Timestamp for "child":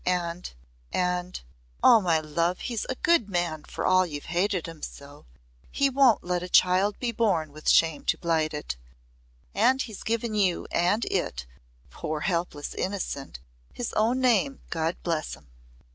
6.49-6.97